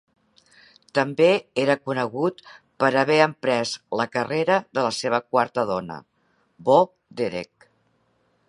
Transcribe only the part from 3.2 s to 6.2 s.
emprès la carrera de la seva quarta dona,